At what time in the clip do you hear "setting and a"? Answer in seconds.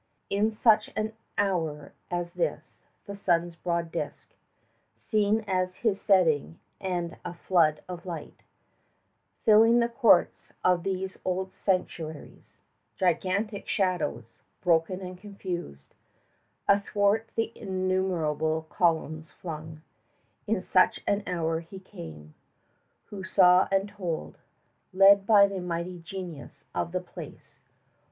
6.01-7.35